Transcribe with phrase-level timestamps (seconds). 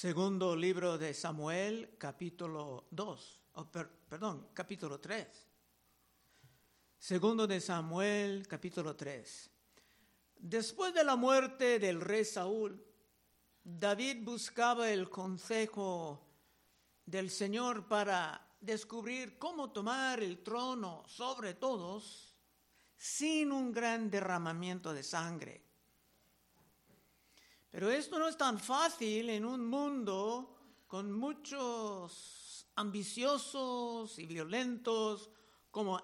[0.00, 3.40] Segundo libro de Samuel, capítulo 2,
[4.08, 5.28] perdón, capítulo 3.
[6.98, 9.50] Segundo de Samuel, capítulo 3.
[10.36, 12.82] Después de la muerte del rey Saúl,
[13.62, 16.18] David buscaba el consejo
[17.04, 22.34] del Señor para descubrir cómo tomar el trono sobre todos
[22.96, 25.69] sin un gran derramamiento de sangre.
[27.70, 35.30] Pero esto no es tan fácil en un mundo con muchos ambiciosos y violentos
[35.70, 36.02] como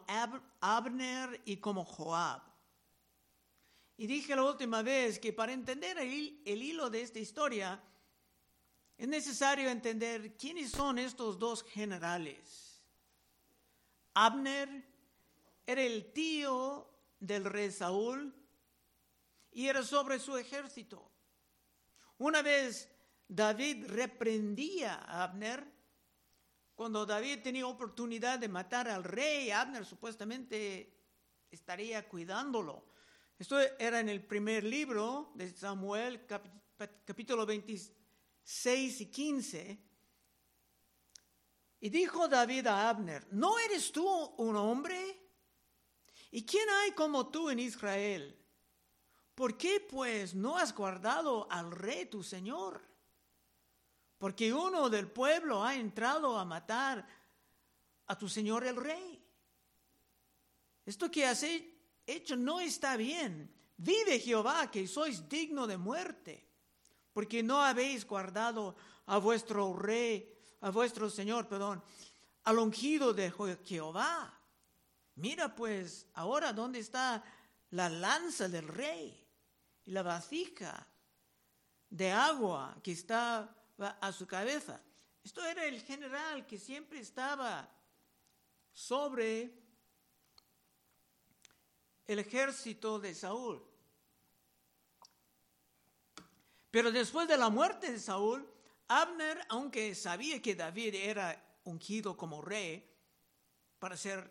[0.61, 2.43] Abner y como Joab.
[3.97, 7.83] Y dije la última vez que para entender el, el hilo de esta historia
[8.97, 12.81] es necesario entender quiénes son estos dos generales.
[14.15, 14.85] Abner
[15.67, 16.89] era el tío
[17.19, 18.33] del rey Saúl
[19.51, 21.16] y era sobre su ejército.
[22.19, 22.91] Una vez
[23.29, 25.77] David reprendía a Abner,
[26.75, 30.97] cuando David tenía oportunidad de matar al rey, Abner supuestamente
[31.51, 32.87] estaría cuidándolo.
[33.39, 36.27] Esto era en el primer libro de Samuel,
[37.05, 39.83] capítulo 26 y 15.
[41.81, 44.07] Y dijo David a Abner, ¿no eres tú
[44.39, 45.23] un hombre?
[46.31, 48.46] ¿Y quién hay como tú en Israel?
[49.37, 52.81] ¿Por qué pues no has guardado al rey tu señor?
[54.17, 57.07] Porque uno del pueblo ha entrado a matar
[58.07, 59.23] a tu señor el rey.
[60.87, 61.45] Esto que has
[62.07, 63.55] hecho no está bien.
[63.77, 66.49] Vive Jehová que sois digno de muerte,
[67.13, 71.85] porque no habéis guardado a vuestro rey, a vuestro señor, perdón,
[72.45, 73.31] al ungido de
[73.67, 74.33] Jehová.
[75.17, 77.23] Mira pues ahora dónde está
[77.73, 79.26] la lanza del rey
[79.87, 80.87] y la vasija
[81.89, 83.49] de agua que estaba
[83.79, 84.81] a su cabeza.
[85.23, 87.69] Esto era el general que siempre estaba
[88.73, 89.53] sobre
[92.07, 93.65] el ejército de Saúl.
[96.71, 98.47] Pero después de la muerte de Saúl,
[98.89, 102.89] Abner, aunque sabía que David era ungido como rey
[103.79, 104.31] para ser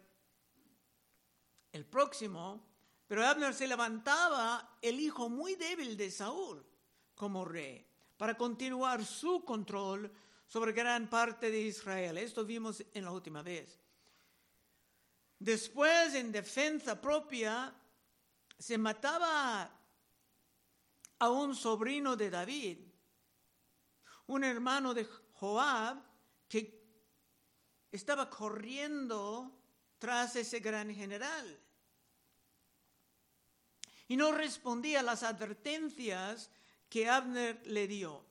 [1.72, 2.75] el próximo,
[3.08, 6.66] pero Abner se levantaba el hijo muy débil de Saúl
[7.14, 7.86] como rey
[8.18, 10.12] para continuar su control
[10.48, 12.18] sobre gran parte de Israel.
[12.18, 13.80] Esto vimos en la última vez.
[15.38, 17.74] Después, en defensa propia,
[18.58, 19.70] se mataba
[21.20, 22.80] a un sobrino de David,
[24.28, 26.02] un hermano de Joab,
[26.48, 26.84] que
[27.92, 29.52] estaba corriendo
[30.00, 31.60] tras ese gran general
[34.08, 36.50] y no respondía a las advertencias
[36.90, 38.24] que Abner le dio.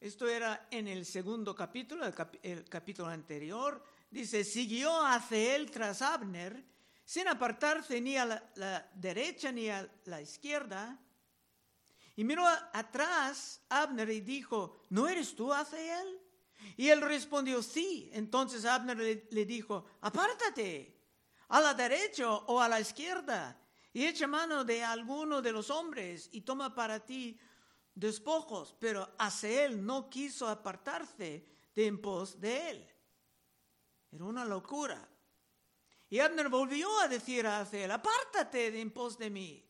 [0.00, 2.04] Esto era en el segundo capítulo,
[2.42, 3.82] el, capítulo anterior.
[4.10, 6.64] Dice, siguió hacia él tras Abner,
[7.04, 8.24] sin apartarse ni a
[8.54, 10.98] la, derecha ni a la izquierda.
[12.14, 16.20] Y miró atrás Abner y dijo, ¿no eres tú él?
[16.76, 18.10] Y él respondió, sí.
[18.12, 20.96] Entonces Abner le dijo, apártate,
[21.48, 23.56] a la derecha o a la izquierda
[23.98, 27.36] y echa mano de alguno de los hombres y toma para ti
[27.92, 31.44] despojos, pero él no quiso apartarse
[31.74, 32.88] de en pos de él.
[34.12, 35.04] Era una locura.
[36.08, 39.68] Y Abner volvió a decir a él, apártate de en pos de mí,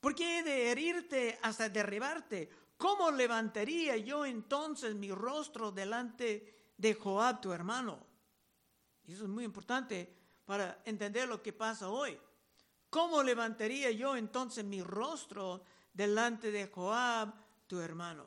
[0.00, 2.48] porque he de herirte hasta derribarte.
[2.78, 7.98] ¿Cómo levantaría yo entonces mi rostro delante de Joab, tu hermano?
[9.04, 10.10] Y eso es muy importante
[10.46, 12.18] para entender lo que pasa hoy.
[12.90, 17.34] ¿Cómo levantaría yo entonces mi rostro delante de Joab,
[17.66, 18.26] tu hermano?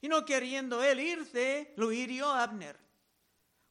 [0.00, 2.86] Y no queriendo él irse, lo hirió Abner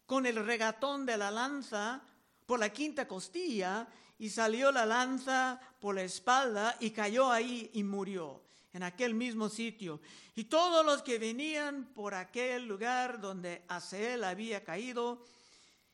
[0.06, 2.02] con el regatón de la lanza
[2.46, 7.84] por la quinta costilla y salió la lanza por la espalda y cayó ahí y
[7.84, 10.02] murió en aquel mismo sitio.
[10.36, 15.24] Y todos los que venían por aquel lugar donde Aseel había caído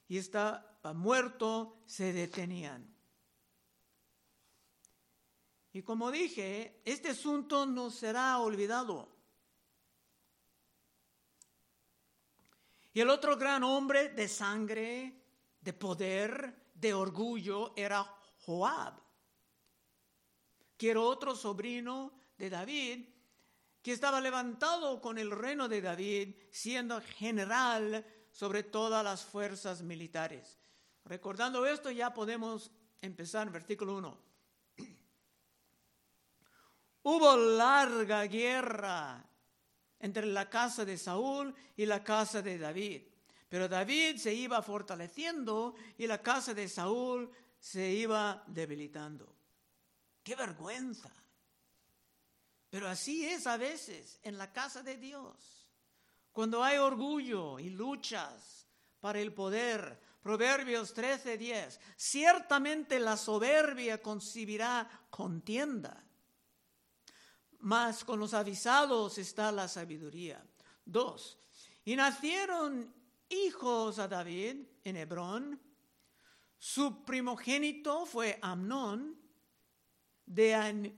[0.07, 2.90] y estaba muerto, se detenían.
[5.73, 9.07] Y como dije, este asunto no será olvidado.
[12.93, 15.23] Y el otro gran hombre de sangre,
[15.61, 18.03] de poder, de orgullo era
[18.39, 19.01] Joab,
[20.75, 23.05] que era otro sobrino de David,
[23.81, 30.59] que estaba levantado con el reino de David, siendo general sobre todas las fuerzas militares.
[31.05, 32.71] Recordando esto, ya podemos
[33.01, 34.30] empezar en versículo 1.
[37.03, 39.25] Hubo larga guerra
[39.99, 43.03] entre la casa de Saúl y la casa de David.
[43.49, 49.35] Pero David se iba fortaleciendo y la casa de Saúl se iba debilitando.
[50.23, 51.11] ¡Qué vergüenza!
[52.69, 55.67] Pero así es a veces en la casa de Dios.
[56.31, 58.65] Cuando hay orgullo y luchas
[59.01, 66.01] para el poder, Proverbios 13:10, ciertamente la soberbia concibirá contienda,
[67.61, 70.43] mas con los avisados está la sabiduría.
[70.85, 71.37] Dos,
[71.85, 72.93] y nacieron
[73.29, 75.59] hijos a David en Hebrón.
[76.57, 79.19] Su primogénito fue Amnón,
[80.25, 80.93] de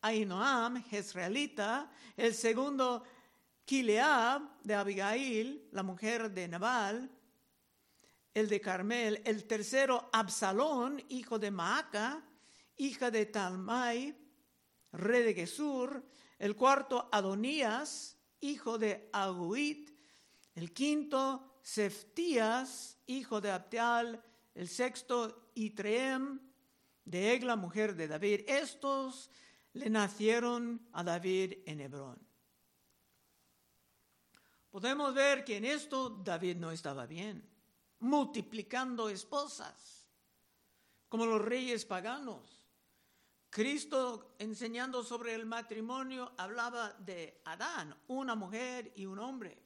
[0.00, 3.02] Ainoam, Jezreelita, el segundo
[3.64, 7.10] Kileab de Abigail, la mujer de Nabal,
[8.32, 12.24] el de Carmel, el tercero Absalón, hijo de Maaca,
[12.76, 14.16] hija de Talmai,
[14.92, 16.04] rey de Gesur,
[16.38, 19.90] el cuarto Adonías, hijo de Aguit,
[20.54, 24.22] el quinto Seftías, hijo de Abdial,
[24.54, 26.40] el sexto Itreem,
[27.04, 28.42] de Egla, mujer de David.
[28.46, 29.30] Estos
[29.72, 32.30] le nacieron a David en Hebrón.
[34.70, 37.48] Podemos ver que en esto David no estaba bien,
[37.98, 40.08] multiplicando esposas,
[41.08, 42.59] como los reyes paganos.
[43.50, 49.58] Cristo enseñando sobre el matrimonio hablaba de Adán, una mujer y un hombre.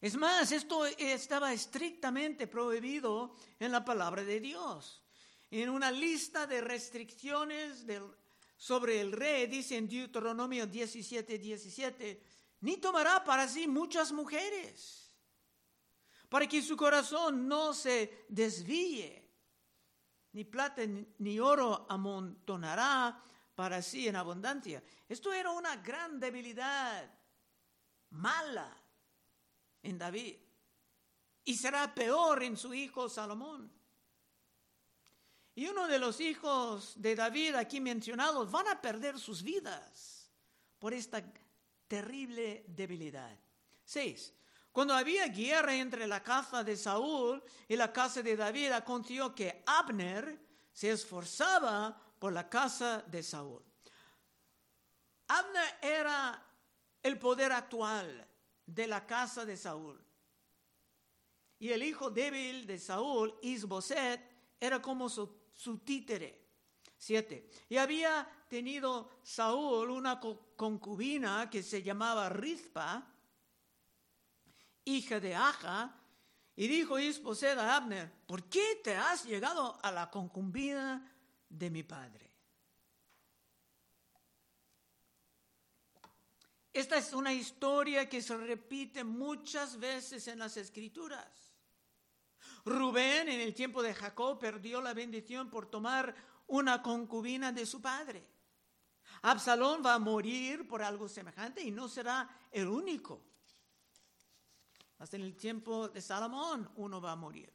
[0.00, 5.04] Es más, esto estaba estrictamente prohibido en la palabra de Dios.
[5.50, 7.84] En una lista de restricciones
[8.56, 12.22] sobre el rey, dice en Deuteronomio 17, 17,
[12.62, 15.12] ni tomará para sí muchas mujeres,
[16.30, 19.21] para que su corazón no se desvíe,
[20.32, 20.82] ni plata
[21.18, 23.22] ni oro amontonará
[23.54, 24.82] para sí en abundancia.
[25.08, 27.10] Esto era una gran debilidad,
[28.10, 28.76] mala
[29.82, 30.36] en David
[31.44, 33.70] y será peor en su hijo Salomón.
[35.54, 40.30] Y uno de los hijos de David aquí mencionados van a perder sus vidas
[40.78, 41.22] por esta
[41.86, 43.38] terrible debilidad.
[43.84, 44.32] Seis.
[44.72, 49.62] Cuando había guerra entre la casa de Saúl y la casa de David, aconteció que
[49.66, 50.40] Abner
[50.72, 53.62] se esforzaba por la casa de Saúl.
[55.28, 56.42] Abner era
[57.02, 58.26] el poder actual
[58.64, 60.02] de la casa de Saúl.
[61.58, 64.20] Y el hijo débil de Saúl, Isboset,
[64.58, 65.28] era como su,
[65.84, 66.40] títere.
[66.96, 67.50] Siete.
[67.68, 73.11] Y había tenido Saúl una concubina que se llamaba Rizpa,
[74.84, 75.94] hija de Aja,
[76.54, 81.10] y dijo Isboset a Abner, ¿por qué te has llegado a la concubina
[81.48, 82.30] de mi padre?
[86.72, 91.54] Esta es una historia que se repite muchas veces en las escrituras.
[92.64, 96.14] Rubén en el tiempo de Jacob perdió la bendición por tomar
[96.46, 98.22] una concubina de su padre.
[99.22, 103.31] Absalón va a morir por algo semejante y no será el único.
[105.02, 107.52] Hasta en el tiempo de Salomón uno va a morir.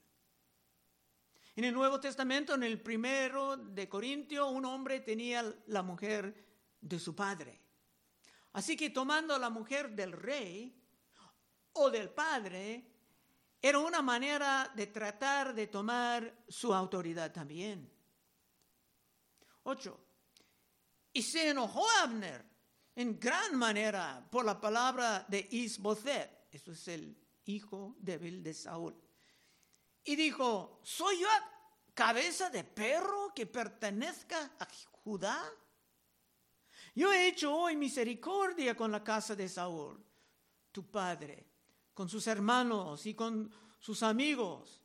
[1.55, 6.45] En el Nuevo Testamento, en el primero de Corintio, un hombre tenía la mujer
[6.81, 7.57] de su padre.
[8.51, 10.77] Así que tomando la mujer del rey
[11.71, 12.85] o del padre,
[13.61, 17.89] era una manera de tratar de tomar su autoridad también.
[19.63, 20.05] Ocho.
[21.13, 22.43] Y se enojó Abner
[22.93, 28.95] en gran manera por la palabra de Isboset, eso es el hijo débil de Saúl.
[30.03, 31.27] Y dijo, ¿soy yo
[31.93, 34.67] cabeza de perro que pertenezca a
[35.03, 35.43] Judá?
[36.95, 40.03] Yo he hecho hoy misericordia con la casa de Saúl,
[40.71, 41.45] tu padre,
[41.93, 44.81] con sus hermanos y con sus amigos.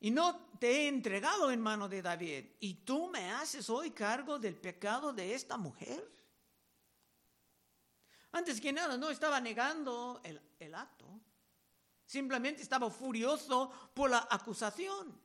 [0.00, 2.44] Y no te he entregado en mano de David.
[2.60, 6.10] ¿Y tú me haces hoy cargo del pecado de esta mujer?
[8.32, 11.20] Antes que nada, no estaba negando el, el acto.
[12.06, 15.20] Simplemente estaba furioso por la acusación.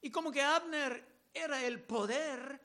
[0.00, 2.60] Y como que Abner era el poder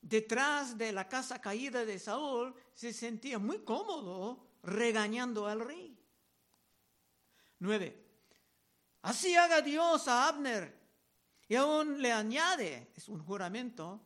[0.00, 5.98] detrás de la casa caída de Saúl, se sentía muy cómodo regañando al rey.
[7.60, 8.04] Nueve.
[9.02, 10.76] Así haga Dios a Abner.
[11.48, 14.00] Y aún le añade, es un juramento,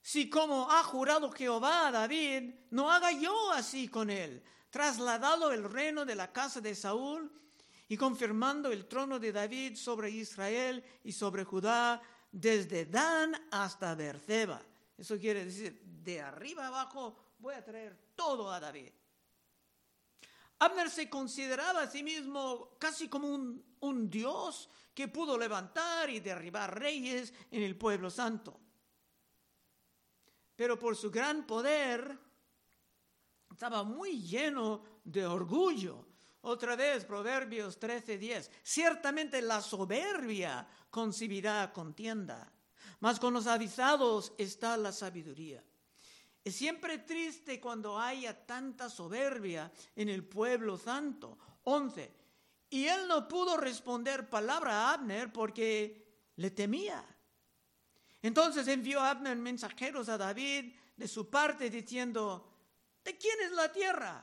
[0.00, 5.64] si como ha jurado Jehová a David, no haga yo así con él, trasladado el
[5.64, 7.30] reino de la casa de Saúl
[7.88, 14.60] y confirmando el trono de David sobre Israel y sobre Judá, desde Dan hasta Berseba.
[14.96, 18.90] Eso quiere decir, de arriba abajo voy a traer todo a David.
[20.58, 26.18] Abner se consideraba a sí mismo casi como un, un dios que pudo levantar y
[26.18, 28.58] derribar reyes en el pueblo santo.
[30.56, 32.18] Pero por su gran poder
[33.58, 36.06] estaba muy lleno de orgullo.
[36.42, 38.48] Otra vez, Proverbios 13:10.
[38.62, 42.52] Ciertamente la soberbia concibirá contienda,
[43.00, 45.60] mas con los avisados está la sabiduría.
[46.44, 51.36] Es siempre triste cuando haya tanta soberbia en el pueblo santo.
[51.64, 52.14] 11.
[52.70, 57.04] Y él no pudo responder palabra a Abner porque le temía.
[58.22, 62.57] Entonces envió Abner mensajeros a David de su parte diciendo,
[63.08, 64.22] ¿de quién es la tierra?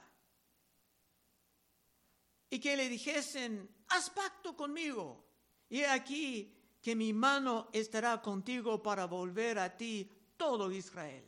[2.52, 5.26] Y que le dijesen, haz pacto conmigo.
[5.70, 11.28] Y aquí que mi mano estará contigo para volver a ti todo Israel.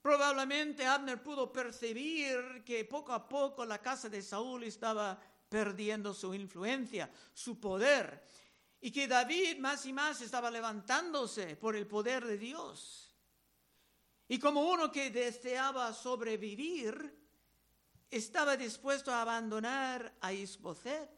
[0.00, 6.32] Probablemente Abner pudo percibir que poco a poco la casa de Saúl estaba perdiendo su
[6.32, 8.24] influencia, su poder,
[8.80, 13.09] y que David más y más estaba levantándose por el poder de Dios.
[14.30, 17.18] Y como uno que deseaba sobrevivir,
[18.08, 21.10] estaba dispuesto a abandonar a Isboset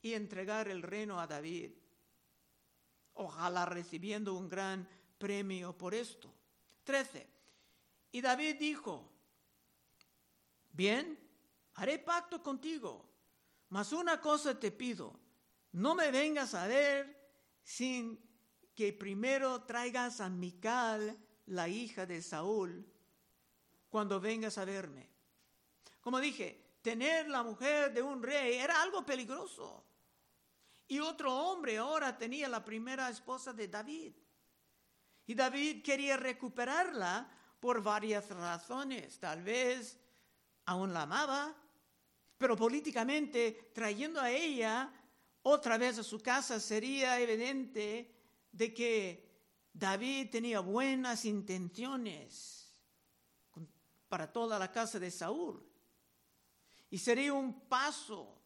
[0.00, 1.72] y entregar el reino a David.
[3.12, 6.32] Ojalá recibiendo un gran premio por esto.
[6.84, 7.28] 13.
[8.12, 9.12] Y David dijo,
[10.72, 11.18] bien,
[11.74, 13.06] haré pacto contigo,
[13.68, 15.20] mas una cosa te pido,
[15.72, 17.28] no me vengas a ver
[17.62, 18.18] sin
[18.74, 22.86] que primero traigas a Mical, la hija de Saúl,
[23.88, 25.08] cuando vengas a verme.
[26.00, 29.84] Como dije, tener la mujer de un rey era algo peligroso.
[30.86, 34.12] Y otro hombre ahora tenía la primera esposa de David.
[35.26, 39.18] Y David quería recuperarla por varias razones.
[39.18, 39.98] Tal vez
[40.66, 41.56] aún la amaba,
[42.36, 44.92] pero políticamente trayendo a ella
[45.42, 48.14] otra vez a su casa sería evidente
[48.50, 49.33] de que
[49.74, 52.72] David tenía buenas intenciones
[54.08, 55.68] para toda la casa de Saúl.
[56.88, 58.40] Y sería un paso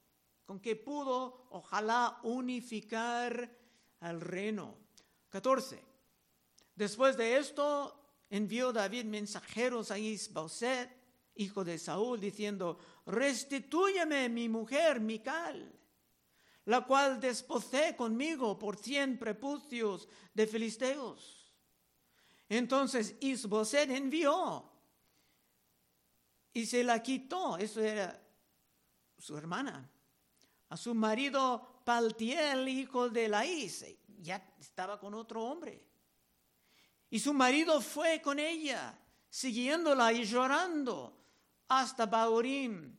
[0.46, 3.54] con que pudo, ojalá, unificar
[4.00, 4.74] al reino.
[5.28, 5.84] 14.
[6.74, 10.90] Después de esto, envió David mensajeros a Isboset,
[11.34, 15.77] hijo de Saúl, diciendo, restitúyeme mi mujer Mical,
[16.68, 21.50] la cual desposé conmigo por cien prepucios de filisteos.
[22.46, 24.70] Entonces Isboset envió
[26.52, 28.22] y se la quitó, eso era
[29.16, 29.90] su hermana
[30.68, 33.86] a su marido Paltiel, hijo de Laís.
[34.18, 35.82] Ya estaba con otro hombre.
[37.08, 38.94] Y su marido fue con ella,
[39.30, 41.18] siguiéndola y llorando
[41.68, 42.94] hasta Baurim.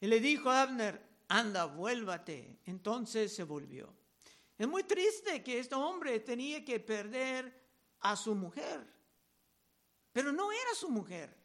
[0.00, 2.60] Y le dijo a Abner, anda, vuélvate.
[2.66, 3.94] Entonces se volvió.
[4.56, 7.52] Es muy triste que este hombre tenía que perder
[8.00, 8.86] a su mujer.
[10.12, 11.36] Pero no era su mujer.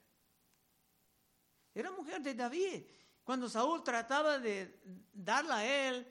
[1.73, 2.83] Era mujer de David.
[3.23, 4.79] Cuando Saúl trataba de
[5.13, 6.07] darla a él,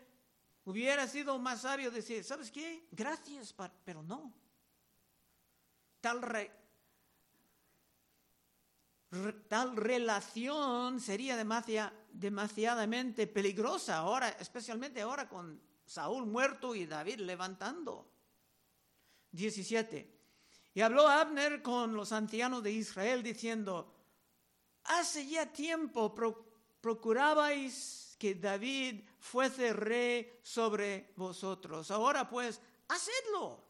[0.65, 2.87] hubiera sido más sabio decir, ¿sabes qué?
[2.91, 4.35] Gracias, pero no.
[6.01, 6.21] Tal,
[9.49, 11.37] tal relación sería
[12.13, 18.11] demasiadamente peligrosa ahora, especialmente ahora con Saúl muerto y David levantando.
[19.33, 20.19] 17.
[20.75, 23.93] Y habló Abner con los ancianos de Israel diciendo,
[24.85, 26.15] hace ya tiempo
[26.81, 31.91] procurabais que David fuese rey sobre vosotros.
[31.91, 33.68] Ahora pues, hacedlo.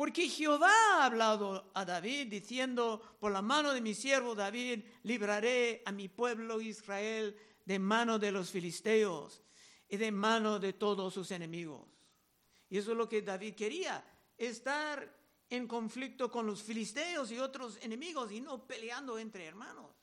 [0.00, 5.82] Porque Jehová ha hablado a David diciendo, por la mano de mi siervo David, libraré
[5.84, 9.42] a mi pueblo Israel de mano de los filisteos
[9.90, 11.86] y de mano de todos sus enemigos.
[12.70, 14.02] Y eso es lo que David quería,
[14.38, 15.06] estar
[15.50, 19.94] en conflicto con los filisteos y otros enemigos y no peleando entre hermanos.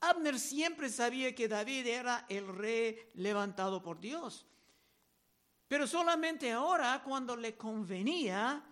[0.00, 4.44] Abner siempre sabía que David era el rey levantado por Dios.
[5.68, 8.62] Pero solamente ahora, cuando le convenía,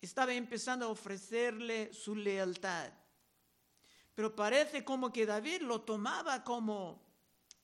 [0.00, 2.92] estaba empezando a ofrecerle su lealtad.
[4.14, 7.02] Pero parece como que David lo tomaba como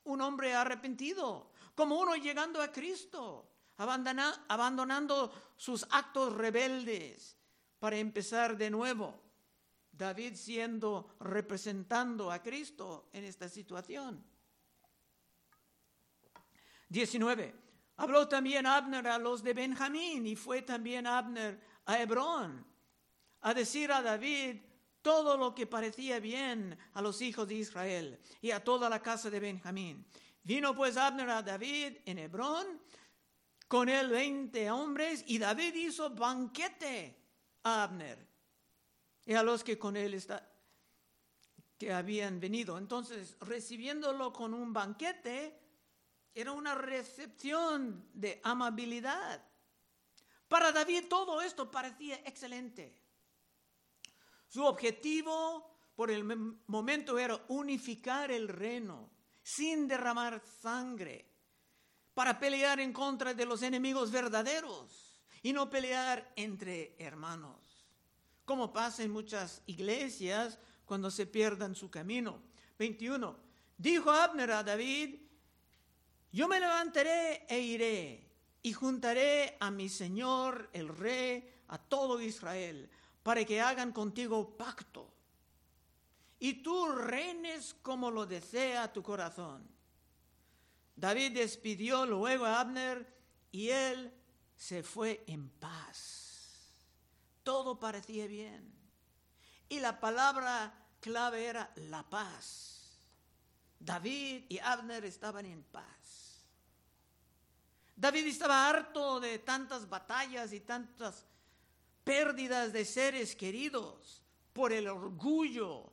[0.05, 7.37] un hombre arrepentido, como uno llegando a Cristo, abandonando sus actos rebeldes
[7.79, 9.21] para empezar de nuevo.
[9.93, 14.25] David siendo representando a Cristo en esta situación.
[16.89, 17.70] 19.
[18.01, 22.65] Habló también Abner a los de Benjamín y fue también Abner a Hebrón
[23.43, 24.57] a decir a David
[25.03, 29.29] todo lo que parecía bien a los hijos de Israel y a toda la casa
[29.29, 30.07] de Benjamín.
[30.43, 32.81] Vino pues Abner a David en Hebrón
[33.69, 37.23] con él veinte hombres y David hizo banquete
[37.65, 38.27] a Abner
[39.27, 40.51] y a los que con él está,
[41.77, 42.79] que habían venido.
[42.79, 45.61] Entonces, recibiéndolo con un banquete,
[46.35, 49.45] era una recepción de amabilidad.
[50.49, 52.97] Para David todo esto parecía excelente.
[54.49, 59.11] Su objetivo por el momento era unificar el reino
[59.43, 61.27] sin derramar sangre
[62.15, 67.87] para pelear en contra de los enemigos verdaderos y no pelear entre hermanos,
[68.45, 72.43] como pasa en muchas iglesias cuando se pierdan su camino.
[72.79, 73.37] 21.
[73.77, 75.17] Dijo Abner a David,
[76.33, 78.31] yo me levantaré e iré
[78.63, 82.91] y juntaré a mi Señor el Rey, a todo Israel,
[83.23, 85.13] para que hagan contigo pacto.
[86.39, 89.69] Y tú reines como lo desea tu corazón.
[90.97, 93.07] David despidió luego a Abner
[93.53, 94.13] y él
[94.57, 96.75] se fue en paz.
[97.43, 98.73] Todo parecía bien.
[99.69, 103.01] Y la palabra clave era la paz.
[103.79, 106.00] David y Abner estaban en paz.
[108.01, 111.27] David estaba harto de tantas batallas y tantas
[112.03, 114.23] pérdidas de seres queridos
[114.55, 115.93] por el orgullo,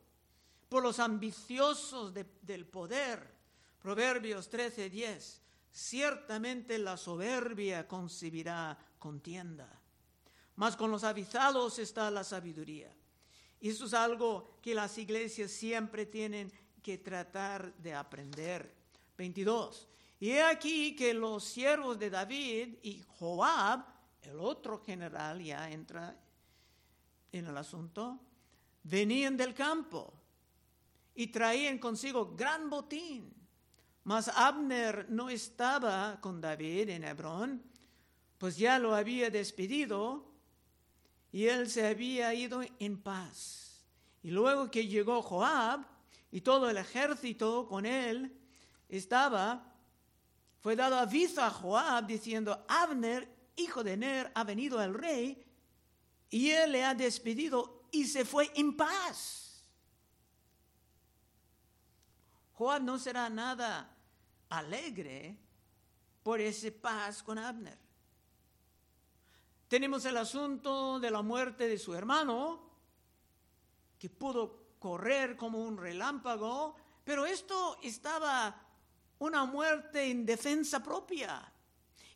[0.69, 3.35] por los ambiciosos del poder.
[3.81, 5.41] Proverbios 13:10.
[5.69, 9.69] Ciertamente la soberbia concebirá contienda,
[10.55, 12.95] mas con los avisados está la sabiduría.
[13.59, 18.73] Y eso es algo que las iglesias siempre tienen que tratar de aprender.
[19.17, 19.89] 22.
[20.19, 23.85] Y he aquí que los siervos de David y Joab,
[24.21, 26.17] el otro general, ya entra
[27.31, 28.19] en el asunto,
[28.83, 30.13] venían del campo
[31.13, 33.33] y traían consigo gran botín.
[34.03, 37.61] Mas Abner no estaba con David en Hebrón,
[38.37, 40.25] pues ya lo había despedido
[41.31, 43.83] y él se había ido en paz.
[44.23, 45.85] Y luego que llegó Joab
[46.31, 48.35] y todo el ejército con él
[48.89, 49.73] estaba,
[50.67, 53.25] fue dado aviso a Joab diciendo, Abner,
[53.55, 55.41] hijo de Ner, ha venido al rey
[56.29, 59.63] y él le ha despedido y se fue en paz.
[62.51, 63.95] Joab no será nada
[64.49, 65.37] alegre
[66.21, 67.77] por ese paz con Abner.
[69.69, 72.59] Tenemos el asunto de la muerte de su hermano,
[73.97, 76.75] que pudo correr como un relámpago,
[77.05, 78.66] pero esto estaba
[79.19, 81.51] una muerte en defensa propia.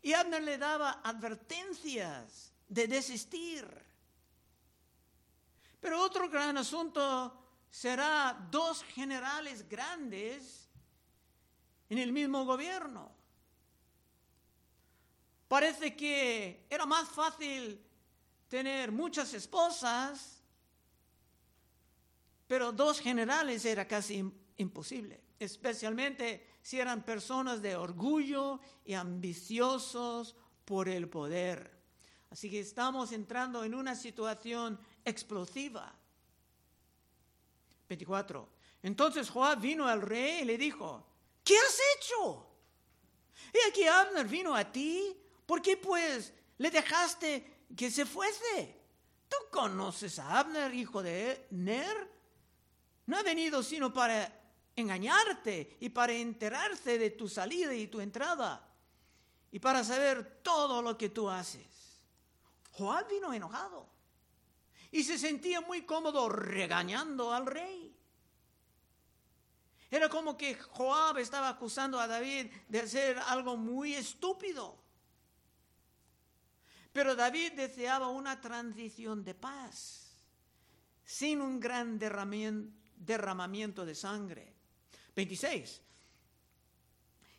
[0.02, 3.66] Y Abner le daba advertencias de desistir.
[5.80, 7.38] Pero otro gran asunto
[7.70, 10.68] será dos generales grandes
[11.88, 13.10] en el mismo gobierno.
[15.48, 17.78] Parece que era más fácil
[18.48, 20.42] tener muchas esposas,
[22.46, 24.24] pero dos generales era casi
[24.56, 31.70] imposible, especialmente si eran personas de orgullo y ambiciosos por el poder.
[32.30, 35.92] Así que estamos entrando en una situación explosiva.
[37.88, 38.48] 24.
[38.82, 41.04] Entonces Joab vino al rey y le dijo,
[41.44, 42.46] ¿qué has hecho?
[43.52, 48.80] Y aquí Abner vino a ti, ¿por qué pues le dejaste que se fuese?
[49.28, 52.10] ¿Tú conoces a Abner, hijo de Ner?
[53.06, 54.41] No ha venido sino para
[54.76, 58.68] engañarte y para enterarse de tu salida y tu entrada
[59.50, 62.00] y para saber todo lo que tú haces.
[62.72, 63.86] Joab vino enojado
[64.90, 67.94] y se sentía muy cómodo regañando al rey.
[69.90, 74.82] Era como que Joab estaba acusando a David de hacer algo muy estúpido.
[76.94, 80.14] Pero David deseaba una transición de paz,
[81.04, 84.51] sin un gran derramamiento de sangre.
[85.14, 85.80] 26.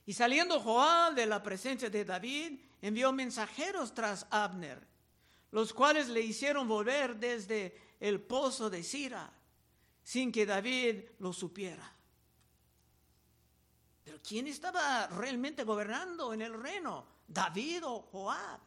[0.06, 4.86] Y saliendo Joab de la presencia de David, envió mensajeros tras Abner,
[5.52, 9.32] los cuales le hicieron volver desde el pozo de Sira,
[10.04, 11.90] sin que David lo supiera.
[14.04, 17.08] Pero ¿quién estaba realmente gobernando en el reino?
[17.26, 18.60] ¿David o Joab?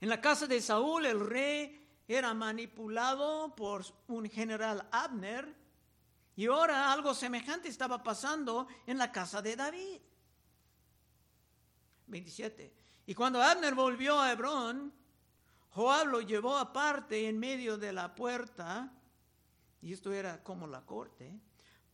[0.00, 5.57] En la casa de Saúl el rey era manipulado por un general Abner
[6.38, 9.98] y ahora algo semejante estaba pasando en la casa de David.
[12.06, 12.72] 27.
[13.06, 14.94] Y cuando Abner volvió a Hebrón,
[15.70, 18.88] Joab lo llevó aparte en medio de la puerta,
[19.82, 21.40] y esto era como la corte,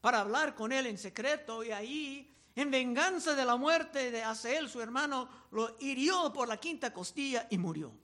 [0.03, 4.69] para hablar con él en secreto, y ahí, en venganza de la muerte de Aseel,
[4.69, 7.95] su hermano, lo hirió por la quinta costilla y murió.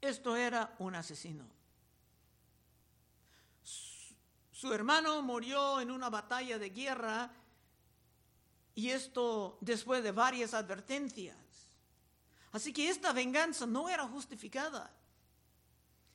[0.00, 1.53] Esto era un asesino.
[4.64, 7.30] Su hermano murió en una batalla de guerra
[8.74, 11.36] y esto después de varias advertencias.
[12.50, 14.90] Así que esta venganza no era justificada,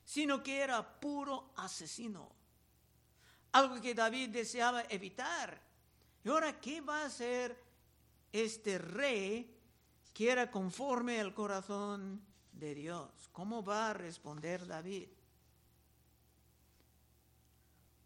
[0.04, 2.28] sino que era puro asesino.
[3.52, 5.62] Algo que David deseaba evitar.
[6.24, 7.56] Y ahora, ¿qué va a hacer
[8.32, 9.56] este rey
[10.12, 13.12] que era conforme al corazón de Dios?
[13.30, 15.06] ¿Cómo va a responder David?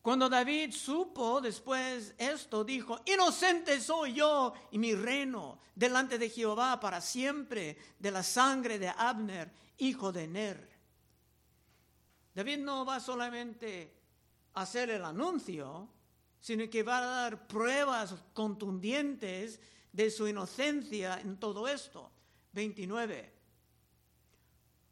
[0.05, 6.79] Cuando David supo después esto, dijo, inocente soy yo y mi reino delante de Jehová
[6.79, 10.79] para siempre de la sangre de Abner, hijo de Ner.
[12.35, 13.97] David no va solamente
[14.53, 15.89] a hacer el anuncio,
[16.39, 19.59] sino que va a dar pruebas contundentes
[19.91, 22.13] de su inocencia en todo esto.
[22.53, 23.33] 29.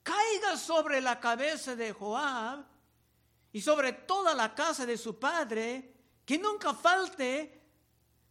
[0.02, 2.71] Caiga sobre la cabeza de Joab
[3.52, 7.60] y sobre toda la casa de su padre, que nunca falte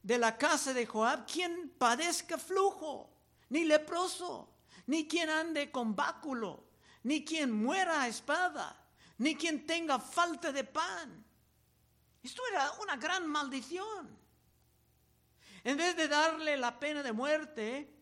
[0.02, 3.10] de la casa de Joab quien padezca flujo,
[3.50, 4.50] ni leproso,
[4.88, 6.66] ni quien ande con báculo,
[7.04, 8.78] ni quien muera a espada,
[9.20, 11.24] ni quien tenga falta de pan.
[12.24, 14.18] Esto era una gran maldición.
[15.64, 17.94] En vez de darle la pena de muerte,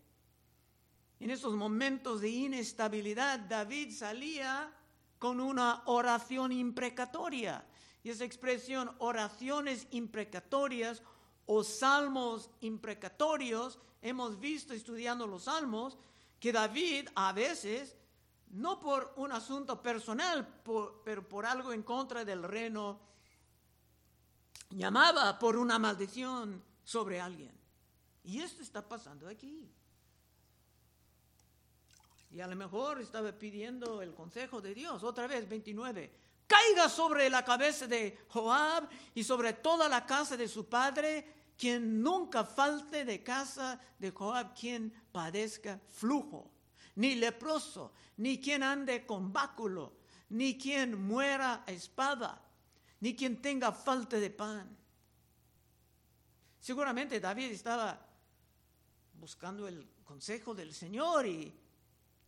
[1.19, 4.73] en esos momentos de inestabilidad, David salía
[5.19, 7.63] con una oración imprecatoria.
[8.01, 11.03] Y esa expresión, oraciones imprecatorias
[11.45, 15.97] o salmos imprecatorios, hemos visto estudiando los salmos
[16.39, 17.95] que David a veces,
[18.51, 20.47] no por un asunto personal,
[21.03, 22.99] pero por algo en contra del reino,
[24.69, 27.51] llamaba por una maldición sobre alguien.
[28.23, 29.69] Y esto está pasando aquí.
[32.31, 35.03] Y a lo mejor estaba pidiendo el consejo de Dios.
[35.03, 36.11] Otra vez, 29.
[36.45, 42.01] Caiga sobre la cabeza de Joab y sobre toda la casa de su padre, quien
[42.01, 46.51] nunca falte de casa de Joab, quien padezca flujo,
[46.95, 49.93] ni leproso, ni quien ande con báculo,
[50.29, 52.41] ni quien muera a espada,
[52.99, 54.77] ni quien tenga falta de pan.
[56.59, 57.99] Seguramente David estaba
[59.13, 61.53] buscando el consejo del Señor y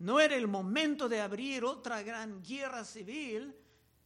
[0.01, 3.55] no era el momento de abrir otra gran guerra civil,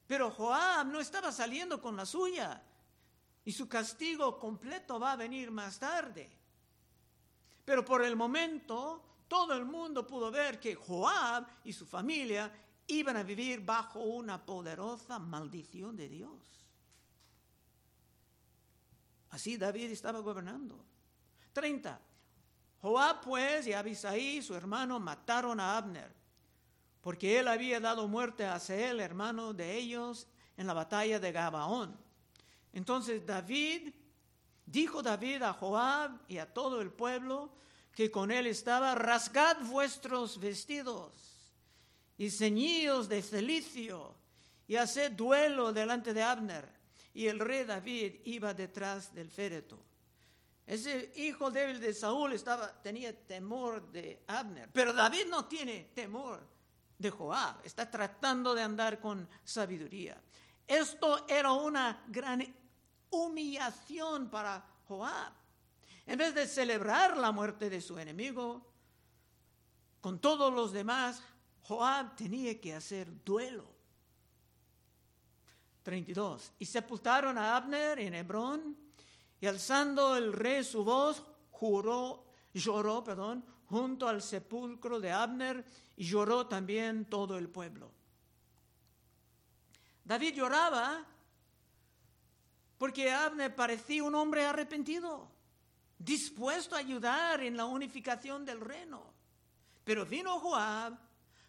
[0.06, 2.62] pero Joab no estaba saliendo con la suya
[3.46, 6.30] y su castigo completo va a venir más tarde.
[7.64, 12.52] Pero por el momento todo el mundo pudo ver que Joab y su familia
[12.88, 16.62] iban a vivir bajo una poderosa maldición de Dios.
[19.30, 20.84] Así David estaba gobernando.
[21.54, 22.02] 30.
[22.86, 26.14] Joab pues y Abisaí, su hermano, mataron a Abner,
[27.02, 31.98] porque él había dado muerte a Seel, hermano de ellos, en la batalla de Gabaón.
[32.74, 33.92] Entonces David,
[34.68, 37.50] dijo David a Joab y a todo el pueblo
[37.92, 41.12] que con él estaba, rasgad vuestros vestidos
[42.20, 44.14] y ceñidos de celicio
[44.68, 46.70] y haced duelo delante de Abner.
[47.16, 49.95] Y el rey David iba detrás del féretro.
[50.66, 56.48] Ese hijo débil de Saúl estaba, tenía temor de Abner, pero David no tiene temor
[56.98, 60.20] de Joab, está tratando de andar con sabiduría.
[60.68, 62.44] Esto era una gran
[63.12, 65.34] humillación para Joab.
[66.08, 68.66] En vez de celebrar la muerte de su enemigo,
[70.02, 71.22] con todos los demás,
[71.64, 73.76] Joab tenía que hacer duelo.
[75.84, 76.54] 32.
[76.58, 78.85] Y sepultaron a Abner en Hebrón
[79.46, 85.64] y alzando el rey su voz, juró, lloró, perdón, junto al sepulcro de Abner
[85.96, 87.92] y lloró también todo el pueblo.
[90.04, 91.06] David lloraba
[92.80, 95.30] porque Abner parecía un hombre arrepentido,
[96.00, 99.14] dispuesto a ayudar en la unificación del reino.
[99.84, 100.98] Pero vino Joab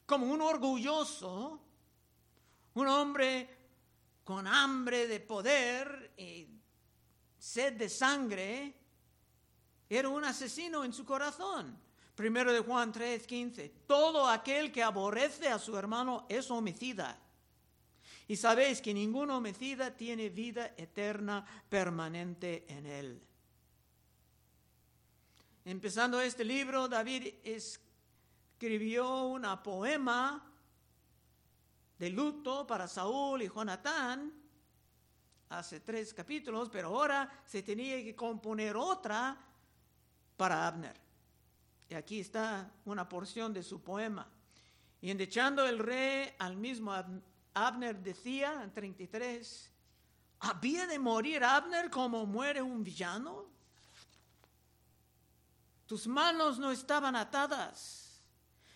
[0.04, 1.62] como un orgulloso,
[2.74, 3.56] un hombre
[4.22, 6.56] con hambre de poder y
[7.46, 8.74] sed de sangre,
[9.88, 11.78] era un asesino en su corazón.
[12.16, 13.87] Primero de Juan 3:15.
[13.87, 17.16] Todo aquel que aborrece a su hermano es homicida.
[18.26, 23.22] Y sabéis que ningún homicida tiene vida eterna permanente en él.
[25.64, 30.52] Empezando este libro, David escribió una poema
[31.96, 34.45] de luto para Saúl y Jonatán
[35.48, 39.37] hace tres capítulos, pero ahora se tenía que componer otra
[40.37, 40.96] para Abner.
[41.88, 44.28] Y aquí está una porción de su poema.
[45.00, 46.92] Y endechando el rey al mismo
[47.54, 49.70] Abner decía en 33,
[50.40, 53.46] ¿había de morir Abner como muere un villano?
[55.87, 58.20] Tus manos no estaban atadas,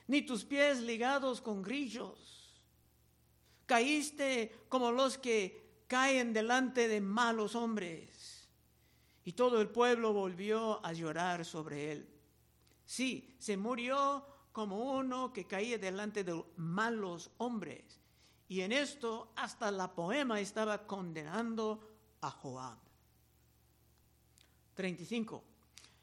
[0.07, 2.63] ni tus pies ligados con grillos.
[3.67, 8.49] Caíste como los que caen delante de malos hombres.
[9.25, 12.09] Y todo el pueblo volvió a llorar sobre él.
[12.87, 17.99] Sí, se murió como uno que caía delante de malos hombres.
[18.47, 21.81] Y en esto hasta la poema estaba condenando
[22.21, 22.79] a Joab.
[24.75, 25.43] 35.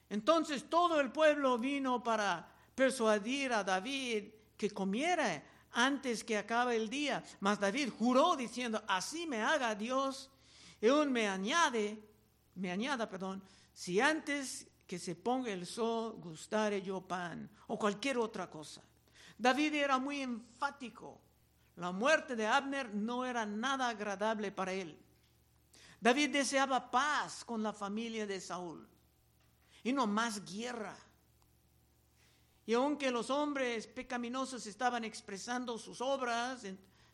[0.09, 2.45] Entonces todo el pueblo vino para
[2.75, 4.25] persuadir a David
[4.57, 7.23] que comiera antes que acabe el día.
[7.39, 10.29] Mas David juró diciendo, así me haga Dios
[10.81, 12.01] y aún me añade,
[12.55, 18.17] me añada, perdón, si antes que se ponga el sol, gustaré yo pan o cualquier
[18.17, 18.81] otra cosa.
[19.37, 21.21] David era muy enfático.
[21.75, 24.97] La muerte de Abner no era nada agradable para él.
[25.99, 28.87] David deseaba paz con la familia de Saúl
[29.83, 30.97] y no más guerra.
[32.67, 36.63] Y aunque los hombres pecaminosos estaban expresando sus obras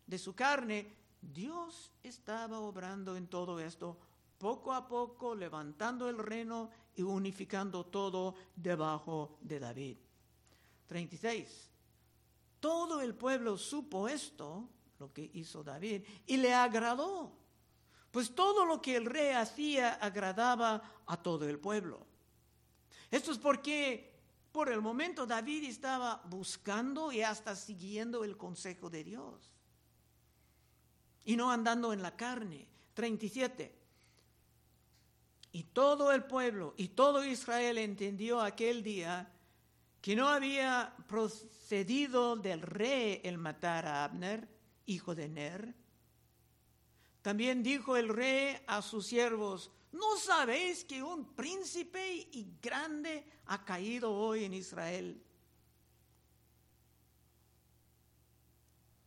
[0.08, 3.96] de su carne, Dios estaba obrando en todo esto,
[4.40, 9.98] poco a poco levantando el reino y unificando todo debajo de David.
[10.88, 11.70] 36.
[12.60, 17.32] Todo el pueblo supo esto, lo que hizo David, y le agradó.
[18.10, 22.08] Pues todo lo que el rey hacía agradaba a todo el pueblo.
[23.12, 24.13] Esto es porque
[24.54, 29.52] por el momento David estaba buscando y hasta siguiendo el consejo de Dios.
[31.26, 32.68] Y no andando en la carne.
[32.94, 33.76] 37.
[35.54, 39.32] Y todo el pueblo y todo Israel entendió aquel día
[40.02, 44.48] que no había procedido del rey el matar a Abner,
[44.86, 45.74] hijo de Ner.
[47.24, 53.64] También dijo el rey a sus siervos, ¿no sabéis que un príncipe y grande ha
[53.64, 55.24] caído hoy en Israel?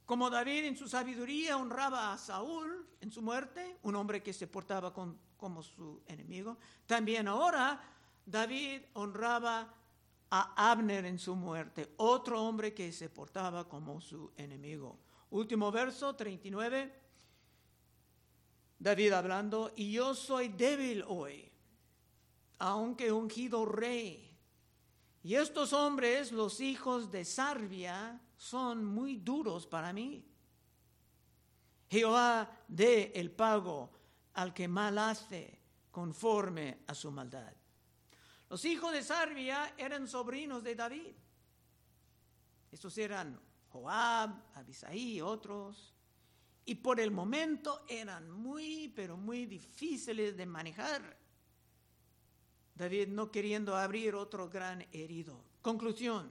[0.06, 4.46] Como David en su sabiduría honraba a Saúl en su muerte, un hombre que se
[4.46, 6.58] portaba como su enemigo.
[6.86, 7.82] También ahora
[8.24, 9.74] David honraba
[10.30, 14.98] a Abner en su muerte, otro hombre que se portaba como su enemigo.
[15.30, 17.05] Último verso, 39.
[18.86, 21.50] David hablando, y yo soy débil hoy,
[22.60, 24.38] aunque ungido rey.
[25.24, 30.24] Y estos hombres, los hijos de Sarbia, son muy duros para mí.
[31.90, 33.90] Jehová dé el pago
[34.34, 37.52] al que mal hace conforme a su maldad.
[38.48, 41.12] Los hijos de Sarbia eran sobrinos de David.
[42.70, 43.36] Estos eran
[43.68, 45.95] Joab, Abisaí y otros.
[46.68, 51.16] Y por el momento eran muy, pero muy difíciles de manejar.
[52.74, 55.40] David no queriendo abrir otro gran herido.
[55.62, 56.30] Conclusión.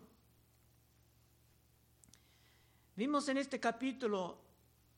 [2.98, 4.42] Vimos en este capítulo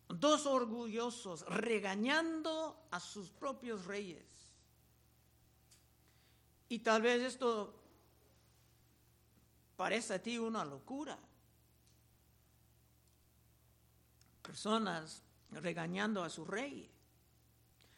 [0.08, 4.26] dos orgullosos regañando a sus propios reyes.
[6.67, 7.80] Y tal vez esto
[9.76, 11.17] parece a ti una locura.
[14.41, 16.90] Personas regañando a su rey.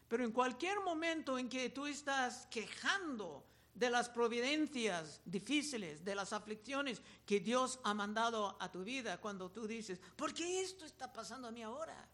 [0.08, 6.34] Pero en cualquier momento en que tú estás quejando de las providencias difíciles, de las
[6.34, 11.14] aflicciones que Dios ha mandado a tu vida, cuando tú dices, ¿por qué esto está
[11.14, 12.08] pasando a mí ahora?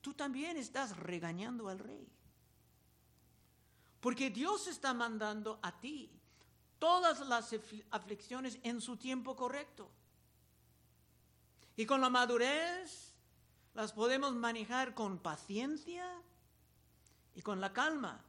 [0.00, 2.08] Tú también estás regañando al rey.
[4.00, 6.10] Porque Dios está mandando a ti
[6.78, 7.54] todas las
[7.90, 9.90] aflicciones en su tiempo correcto.
[11.76, 13.13] Y con la madurez
[13.74, 16.06] las podemos manejar con paciencia
[17.34, 18.24] y con la calma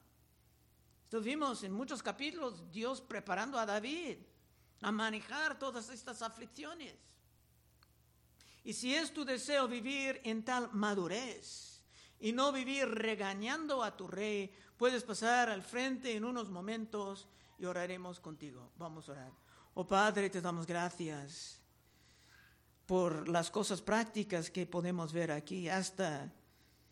[1.19, 4.17] vimos en muchos capítulos Dios preparando a David
[4.81, 6.95] a manejar todas estas aflicciones.
[8.63, 11.81] Y si es tu deseo vivir en tal madurez
[12.19, 17.27] y no vivir regañando a tu rey, puedes pasar al frente en unos momentos
[17.59, 18.71] y oraremos contigo.
[18.77, 19.31] Vamos a orar.
[19.75, 21.61] Oh Padre, te damos gracias
[22.85, 26.31] por las cosas prácticas que podemos ver aquí, hasta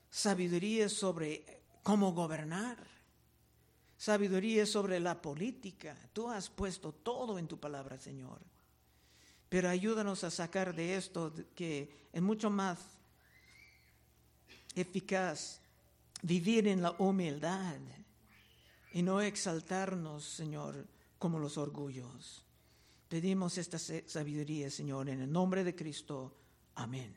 [0.10, 2.94] sabiduría sobre cómo gobernar
[4.04, 5.96] sabiduría sobre la política.
[6.12, 8.42] Tú has puesto todo en tu palabra, Señor.
[9.48, 12.80] Pero ayúdanos a sacar de esto que es mucho más
[14.76, 15.62] eficaz
[16.22, 17.80] vivir en la humildad
[18.92, 20.86] y no exaltarnos, Señor,
[21.18, 22.44] como los orgullos.
[23.14, 26.36] Pedimos esta sabiduría, Señor, en el nombre de Cristo.
[26.74, 27.16] Amén.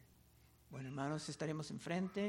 [0.68, 2.22] Bueno, hermanos, estaremos enfrente.